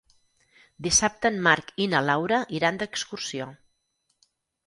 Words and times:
Dissabte 0.85 1.29
en 1.33 1.35
Marc 1.47 1.69
i 1.85 1.85
na 1.91 2.01
Laura 2.07 2.39
iran 2.61 2.79
d'excursió. 2.81 3.51